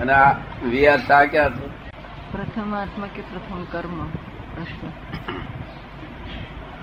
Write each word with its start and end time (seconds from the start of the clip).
અને 0.00 0.12
આ 0.12 0.32
વીઆર 0.64 0.98
શાહ 0.98 1.24
ક્યાં 1.24 1.46
હતું? 1.46 1.70
પ્રથમ 2.32 2.74
આત્મા 2.74 3.06
કે 3.06 3.22
પ્રથમ 3.22 3.64
કર્મ? 3.64 4.06
પ્રશ્ન. 4.54 4.88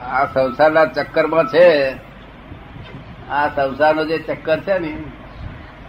આ 0.04 0.26
સંસારના 0.26 0.86
ચક્કરમાં 0.86 1.46
છે. 1.46 1.96
આ 3.29 3.47
સંસારનો 3.47 4.05
જે 4.05 4.18
ચક્કર 4.18 4.60
છે 4.60 4.79
ને 4.79 4.97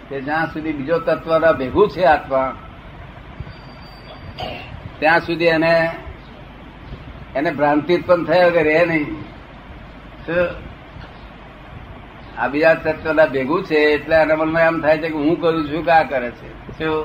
તે 0.08 0.20
જ્યાં 0.20 0.46
સુધી 0.52 0.72
બીજો 0.72 0.98
તત્વના 0.98 1.52
ભેગું 1.52 1.90
છે 1.90 2.04
આત્મા 2.04 2.54
ત્યાં 4.98 5.20
સુધી 5.20 5.44
એને 5.44 5.90
એને 7.36 7.50
ભ્રાંતિ 7.50 7.98
ઉત્પન્ન 7.98 8.24
થયા 8.24 8.46
વગર 8.46 8.64
રહે 8.64 8.84
નહીં. 8.86 9.22
શું? 10.26 10.73
આ 12.38 12.48
બીજા 12.48 12.74
તત્વના 12.74 13.26
ભેગું 13.26 13.64
છે 13.64 13.74
એટલે 13.74 14.16
એના 14.16 14.36
મનમાં 14.36 14.62
એમ 14.62 14.80
થાય 14.80 14.98
છે 14.98 15.08
કે 15.08 15.14
હું 15.14 15.40
કરું 15.40 15.68
છું 15.68 15.84
કે 15.84 15.90
આ 15.90 16.02
કરે 16.02 16.30
છે. 16.30 16.78
શું? 16.78 17.04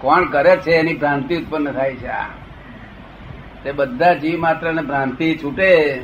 કોણ 0.00 0.24
કરે 0.24 0.56
છે 0.56 0.70
એની 0.70 0.94
ભ્રાંતિ 0.94 1.36
ઉત્પન્ન 1.36 1.72
થાય 1.72 1.94
છે 1.94 2.06
આ. 2.06 2.24
તે 3.64 3.72
બધા 3.72 4.14
જીવ 4.14 4.40
માત્ર 4.40 4.72
ને 4.72 4.82
ભ્રાંતિ 4.82 5.38
છૂટે. 5.42 6.02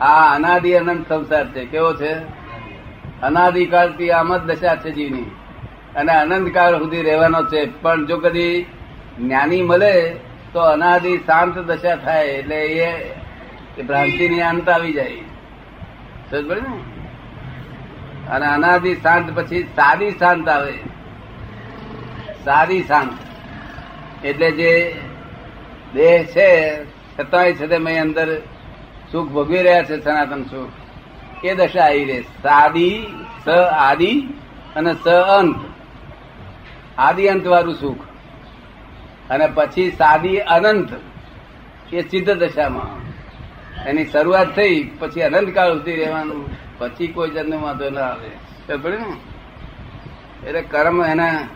આ 0.00 0.34
અનાદિ 0.34 0.72
અનંત 0.72 1.08
સંસાર 1.08 1.48
છે. 1.48 1.64
કેવો 1.64 1.94
છે? 1.94 2.12
અનાદિકાળથી 3.22 4.10
આમ 4.10 4.36
જ 4.36 4.40
દશા 4.40 4.76
છે 4.76 4.90
જીવની. 4.90 5.22
અને 5.96 6.12
અનંતકાળ 6.12 6.78
સુધી 6.78 7.02
રહેવાનો 7.02 7.42
છે. 7.42 7.82
પણ 7.82 8.06
જો 8.06 8.18
કદી 8.18 8.62
જ્ઞાની 9.18 9.62
મળે 9.62 10.16
તો 10.52 10.60
અનાદિ 10.60 11.16
શાંત 11.16 11.58
દશા 11.58 11.96
થાય. 11.96 12.26
એટલે 12.26 12.66
એ 12.66 13.14
એ 13.78 13.82
ભ્રાંતિની 13.82 14.40
અંત 14.40 14.68
આવી 14.68 14.92
જાય. 14.92 15.16
સમજ 16.30 16.50
ને? 16.50 16.97
અને 18.30 18.46
અનાદિ 18.46 18.94
શાંત 18.94 19.38
પછી 19.38 19.62
સારી 19.62 20.10
શાંત 20.10 20.48
આવે. 20.48 20.78
સારી 22.44 22.82
શાંત. 22.82 23.12
એટલે 24.24 24.50
જે 24.50 24.96
દેહ 25.94 26.24
છે, 26.24 26.84
છતાંય 27.18 27.52
છે 27.52 27.66
તે 27.66 27.78
મેં 27.78 28.00
અંદર 28.00 28.40
સુખ 29.12 29.28
ભોગવી 29.28 29.62
રહ્યા 29.62 29.82
છે, 29.82 30.04
સનાતન 30.04 30.42
સુખ. 30.42 30.70
એ 31.46 31.54
દશા 31.54 31.84
આવી 31.84 32.04
રહે. 32.04 32.20
સાદી, 32.20 33.06
સ 33.44 33.48
આદિ 33.72 34.20
અને 34.76 34.92
સ 34.92 35.08
અંત. 35.08 35.56
આદિ 36.98 37.26
અંત 37.26 37.46
વાળું 37.46 37.74
સુખ. 37.74 37.98
અને 39.30 39.46
પછી 39.46 39.90
સાદી 39.90 40.38
અનંત. 40.38 40.88
એ 41.92 42.02
સિદ્ધ 42.02 42.30
દશામાં. 42.30 42.97
એની 43.86 44.04
શરૂઆત 44.04 44.56
થઈ, 44.56 44.90
પછી 44.98 45.22
અનંતકાળ 45.22 45.72
સુધી 45.72 45.96
રહેવાનું, 45.96 46.50
પછી 46.78 47.06
કોઈ 47.06 47.30
જન્મ 47.30 47.62
વાંધો 47.62 47.90
ના 47.90 48.00
આવે. 48.00 48.30
ખબર 48.68 48.90
ને? 48.90 49.16
એટલે 50.46 50.62
કર્મ 50.62 51.04
એના, 51.04 51.48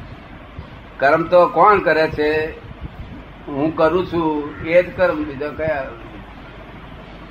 કર્મ 0.99 1.23
તો 1.23 1.47
કોણ 1.47 1.79
કરે 1.79 2.09
છે? 2.09 2.51
હું 3.47 3.77
કરું 3.77 4.07
છું, 4.07 4.55
એ 4.67 4.83
જ 4.83 4.97
કર્મ. 4.97 5.25
બીજો 5.25 5.51
કયા? 5.51 5.87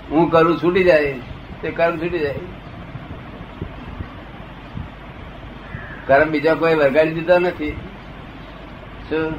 હું 0.09 0.29
કરું, 0.29 0.57
છૂટી 0.63 0.83
જાય, 0.83 1.19
તે 1.61 1.71
કર્મ 1.71 1.97
છૂટી 1.97 2.19
જાય. 2.19 2.35
કર્મ 6.07 6.29
બીજા 6.29 6.55
કોઈ 6.55 6.75
વરગાડી 6.75 7.11
દીધા 7.11 7.39
નથી. 7.39 7.71
શું? 9.09 9.33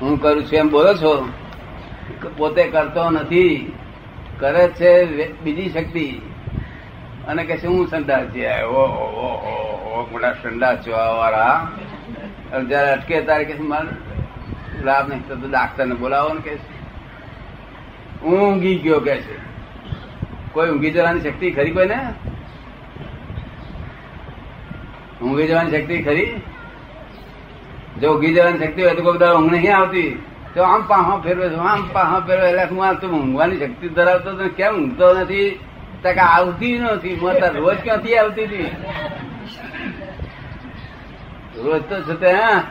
હું 0.00 0.20
કરું 0.20 0.42
છું 0.42 0.56
એમ 0.56 0.68
બોલો 0.68 0.94
છો? 0.94 1.28
પોતે 2.36 2.64
કરતો 2.64 3.10
નથી, 3.10 3.72
કરે 4.40 4.68
છે 4.68 4.90
બીજી 5.42 5.70
શક્તિ. 5.70 6.06
અને 7.28 7.44
કે 7.44 7.56
છે 7.56 7.66
હું 7.66 7.88
સંડાસ 7.88 8.26
છે 8.26 8.62
ઓ 8.62 10.08
મોટા 10.12 10.32
સંડાસ 10.32 10.78
છો 10.86 10.92
વાળા. 10.92 11.70
જયારે 12.68 12.90
અટકે 12.90 13.20
તારે 13.20 13.44
કે 13.44 13.54
મારે? 13.62 13.92
લાભ 14.84 15.08
નહીં 15.08 15.22
થતો 15.28 15.48
ડાક્ટર 15.50 15.86
ને 15.86 15.94
બોલાવો 15.94 16.34
ને 16.34 16.40
કે 16.40 16.54
હું 18.22 18.40
ઊંઘી 18.40 18.78
ગયો 18.78 19.00
કે 19.00 19.16
છે? 19.16 19.36
કોઈ 20.52 20.70
ઊંઘી 20.70 20.90
જવાની 20.90 21.20
શક્તિ 21.20 21.50
ખરી 21.50 21.70
કોઈ 21.70 21.86
ને 21.86 21.98
ઊંઘી 25.22 25.46
જવાની 25.46 25.70
શક્તિ 25.70 26.02
ખરી? 26.02 26.40
જો 28.00 28.14
ઊંઘી 28.14 28.34
જવાની 28.34 28.58
શક્તિ 28.58 28.82
હોય 28.82 28.94
તો 28.94 29.02
કોઈ 29.02 29.12
બધા 29.12 29.32
ઊંઘ 29.32 29.52
નહીં 29.52 29.76
આવતી. 29.76 30.22
તો 30.56 30.62
આમ 30.62 30.82
પાહો 30.86 31.20
ફેરવે 31.20 31.48
છે, 31.48 31.54
આમ 31.54 31.88
પાહો 31.92 32.20
ફેરવે, 32.20 32.48
એટલે 32.48 32.64
હું 32.64 32.86
આ 32.86 32.92
તું 32.92 33.10
ઊંઘવાની 33.10 33.56
શક્તિ 33.56 33.88
ધરાવતો 33.88 34.32
તો 34.32 34.48
કેમ 34.48 34.74
ઊંઘતો 34.74 35.14
નથી? 35.14 35.58
કે 36.02 36.10
આવતી 36.10 36.78
નથી. 36.78 37.14
મોટા 37.14 37.46
રોજ 37.46 37.76
ક્યાંથી 37.76 38.16
આવતી 38.16 38.44
હતી? 38.44 38.70
રોજ 41.56 41.82
તો 41.82 42.02
છે 42.02 42.20
તે, 42.20 42.32
હા. 42.32 42.62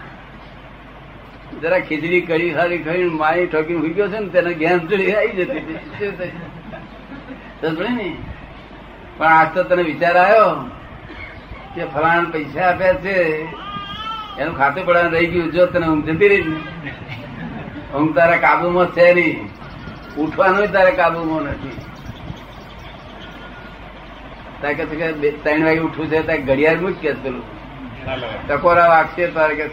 જરા 1.61 1.79
ખીચડી 1.79 2.21
કઢી 2.21 2.53
સારી 2.53 2.77
ખાઈ 2.77 3.03
મારી 3.03 3.47
ઠોકી 3.47 3.75
મૂકી 3.75 3.89
ગયો 3.89 4.07
છે 4.07 4.19
ને, 4.19 4.27
તેને 4.27 4.53
ગેમ 4.53 4.77
ચડી 4.77 5.13
આવી 5.13 5.27
જતી 5.27 5.59
હતી. 5.59 6.31
ને? 7.95 8.17
પણ 9.17 9.25
આજ 9.25 9.47
તો 9.53 9.63
તને 9.63 9.83
વિચાર 9.83 10.17
આવ્યો 10.17 10.69
કે 11.75 11.85
ફલાણ 11.85 12.31
પૈસા 12.31 12.61
આપ્યા 12.61 12.93
છે, 12.93 13.41
એનું 14.39 14.57
ખાતું 14.57 14.85
પડવાનું 14.85 15.11
રહી 15.11 15.27
ગયું, 15.27 15.51
જો 15.51 15.65
તને 15.65 15.87
ઊંઘ 15.87 16.05
જતી 16.05 16.27
રહી 16.27 16.41
ઊંઘ 17.95 18.15
તારા 18.15 18.37
કાબુમાં 18.37 18.87
છે 18.87 19.13
નહીં. 19.13 19.35
ઉઠવાનું 20.17 20.71
તારા 20.71 20.89
કાબુમાં 20.89 21.43
નથી. 21.43 21.75
તારે 24.61 24.73
કે 24.73 25.31
ત્રણ 25.43 25.65
વાગે 25.65 25.79
ઉઠવું 25.79 26.07
છે 26.07 26.21
ત્યાં 26.21 26.45
ઘડિયાળ 26.45 26.77
મૂજ 26.77 26.95
કે 26.95 27.11
પેલું. 27.13 27.45
ટકોરા 28.47 28.87
વાગશે 28.87 29.27
તારે 29.27 29.55
કે 29.55 29.67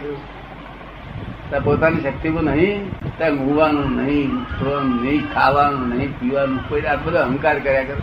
પોતાની 1.64 2.00
શક્તિમાં 2.00 2.44
નહીં. 2.44 2.90
ત્યાં 3.18 3.32
ઊંઘવાનું 3.32 3.96
નહીં, 3.96 4.30
ઉઠવાનું 4.32 5.02
નહીં, 5.04 5.22
ખાવાનું 5.34 5.88
નહીં, 5.88 6.10
પીવાનું, 6.20 6.68
કોઈ 6.68 6.80
આ 6.80 6.96
બધો 6.96 7.18
અહંકાર 7.18 7.58
કર્યા 7.58 7.84
કરે. 7.84 8.02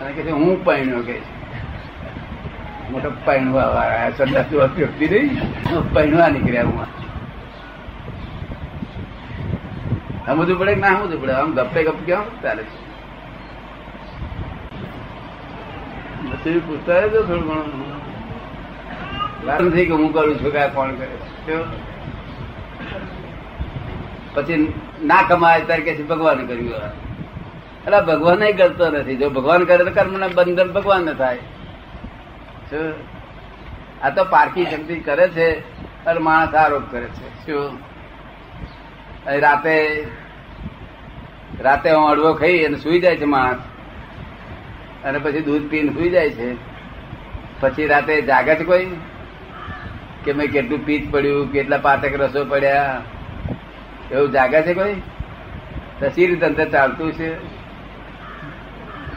અને 0.00 0.12
કે 0.12 0.30
હું 0.30 0.64
પૈણ્યો 0.64 1.02
કે 1.02 1.16
મોટો 2.90 3.10
પૈણવા 3.24 3.66
વાળા 3.66 4.10
સંદાસ 4.10 4.52
વ્યક્તિ 4.52 5.08
નહીં. 5.08 5.28
પૈણવા 5.94 6.28
નીકળ્યા 6.28 6.64
હું. 6.64 7.03
સમજવું 10.26 10.58
પડે 10.58 10.74
ના 10.74 10.88
સમજવું 10.88 11.22
પડે? 11.22 11.32
આમ 11.32 11.50
ગપે 11.52 11.80
ગપ 11.84 11.98
કેમ 12.06 12.22
ચાલે 12.42 12.62
છે 12.62 12.82
પછી 16.30 16.60
પૂછતા 16.66 16.98
રહેજો 16.98 17.20
થોડું 17.22 17.46
ઘણું. 17.48 17.94
વાત 19.46 19.60
નથી 19.62 19.86
કે 19.86 19.92
હું 19.92 20.12
કરું 20.12 20.34
છું 20.34 20.52
કે 20.52 20.68
કોણ 20.68 20.90
કરે 20.94 21.16
પછી 24.34 24.56
ના 25.04 25.20
કમાય 25.28 25.60
ત્યારે 25.60 25.82
કે 25.82 26.02
ભગવાન 26.02 26.46
કર્યું 26.46 26.72
એટલે 27.84 28.00
ભગવાન 28.00 28.42
કરતો 28.52 28.84
નથી. 28.90 29.16
જો 29.16 29.26
ભગવાન 29.30 29.64
કરે 29.64 29.84
તો 29.84 29.90
કર્મ 29.90 30.14
બંધન 30.34 30.68
ભગવાન 30.72 31.02
ને 31.04 31.14
થાય? 31.14 31.38
આ 34.02 34.10
તો 34.10 34.22
પારકી 34.24 34.64
શક્તિ 34.64 34.94
કરે 35.00 35.26
છે 35.28 35.48
અને 36.06 36.20
માણસ 36.20 36.54
આરોપ 36.54 36.84
કરે 36.90 37.08
છે. 37.16 37.28
શું 37.46 37.93
રાતે 39.26 40.06
રાતે 41.60 41.90
હું 41.90 42.08
અડવો 42.08 42.34
ખાઈ 42.34 42.64
અને 42.64 42.76
સુઈ 42.76 43.00
જાય 43.00 43.16
છે 43.16 43.24
માણસ. 43.24 43.58
અને 45.04 45.18
પછી 45.18 45.40
દૂધ 45.40 45.70
પીને 45.70 45.92
સુઈ 45.92 46.10
જાય 46.10 46.30
છે. 46.30 46.54
પછી 47.60 47.86
રાતે 47.86 48.22
જાગે 48.22 48.54
છે 48.54 48.64
કોઈ? 48.64 48.86
કે 50.24 50.32
મેં 50.32 50.46
કેટલું 50.46 50.86
પીત 50.86 51.12
પડ્યું 51.12 51.52
કેટલા 51.52 51.78
પાતક 51.78 52.12
રસો 52.12 52.44
પડ્યા? 52.44 53.02
એવું 54.12 54.30
જાગે 54.30 54.62
છે 54.62 54.74
કોઈ? 54.74 54.94
સી 56.14 56.26
રીતે 56.26 56.46
અંતર 56.46 56.68
ચાલતું 56.68 57.12
છે? 57.12 57.34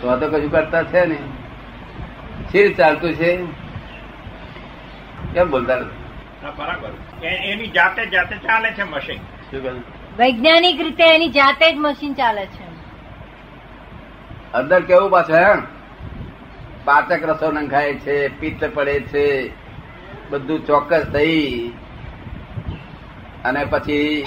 તો 0.01 0.17
તો 0.17 0.29
કશું 0.29 0.51
કરતા 0.51 0.83
છે 0.83 1.05
ને 1.05 1.17
સી 2.51 2.73
ચાલતું 2.73 3.13
છે? 3.13 3.37
કેમ 5.33 5.49
બોલતા 5.49 5.77
બરાબર. 6.55 7.25
એની 7.25 7.67
જાતે 7.67 8.05
જાતે 8.05 8.35
ચાલે 8.35 8.71
છે 8.71 8.83
મશીન. 8.83 9.17
શું 9.17 9.63
કહ્યું? 9.63 9.96
વૈજ્ઞાનિક 10.17 10.81
રીતે 10.81 11.03
એની 11.15 11.29
જાતે 11.29 11.71
જ 11.73 11.75
મશીન 11.77 12.13
ચાલે 12.13 12.45
છે. 12.45 12.67
અંદર 14.53 14.81
કેવું 14.81 15.09
પાછું 15.09 15.35
હે 15.35 15.61
પાચક 16.85 17.23
રસો 17.23 17.51
નંખાય 17.51 17.93
છે, 17.93 18.27
પિત્ત 18.27 18.63
પડે 18.73 18.99
છે, 18.99 19.51
બધું 20.29 20.65
ચોક્કસ 20.65 21.03
થઈ. 21.13 21.71
અને 23.45 23.65
પછી 23.65 24.25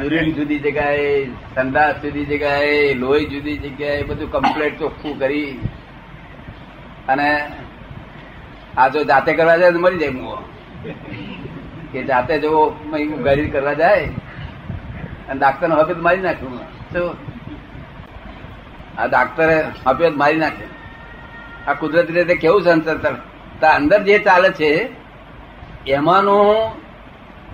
યુરિન 0.00 0.32
જુદી 0.32 0.58
જગ્યાએ, 0.58 1.26
સંદાસ 1.26 1.94
જુદી 1.96 2.24
જગ્યાએ, 2.24 2.94
લોહી 2.94 3.26
જુદી 3.26 3.58
જગ્યાએ, 3.58 4.02
બધું 4.02 4.32
કમ્પ્લેટ 4.32 4.78
ચોખ્ખું 4.78 5.18
કરી. 5.18 5.58
અને 7.08 7.48
આ 8.78 8.88
જો 8.88 9.04
જાતે 9.04 9.32
કરવા 9.32 9.56
જાય 9.56 9.72
તો 9.72 9.78
મરી 9.78 9.98
જાય 9.98 10.12
કે 11.92 12.04
જાતે 12.04 12.38
જો 12.38 12.68
ગરીબ 13.22 13.52
કરવા 13.52 13.72
જાય 13.72 14.08
અને 15.28 15.38
ડાક્ટર 15.40 15.68
નો 15.68 15.76
હફેદ 15.76 16.00
મારી 16.06 16.20
નાખ્યું 16.20 16.54
આ 18.98 19.06
ડાક્ટરે 19.06 19.56
હફેદ 19.86 20.14
મારી 20.16 20.36
નાખે. 20.36 20.66
આ 21.68 21.74
કુદરતી 21.74 22.12
રીતે 22.12 22.34
કેવું 22.36 22.62
તો 23.60 23.66
અંદર 23.68 24.00
જે 24.02 24.18
ચાલે 24.18 24.50
છે, 24.50 24.70
એમાંનું 25.86 26.44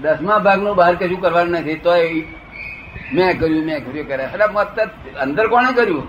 દસમા 0.03 0.39
ભાગનું 0.39 0.75
બહાર 0.77 0.95
કશું 0.95 1.21
કરવાનું 1.21 1.53
નથી. 1.53 1.79
તો 1.85 1.93
મેં 3.15 3.39
કર્યું 3.41 3.65
મેં 3.67 3.79
કર્યું 3.85 4.09
કરે 4.09 4.25
અરે 4.27 4.47
મત 4.53 4.79
અંદર 5.23 5.45
કોણે 5.49 5.71
કર્યું? 5.73 6.07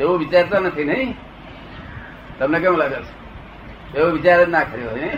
એવું 0.00 0.18
વિચારતો 0.18 0.56
નથી, 0.60 0.84
નહીં? 0.84 1.10
તમને 2.38 2.58
કેમ 2.60 2.76
લાગે 2.76 3.00
છે? 3.06 3.14
એવો 3.96 4.08
વિચાર 4.10 4.38
જ 4.44 4.48
ના 4.48 4.62
કર્યો 4.62 4.90
હે 4.96 5.10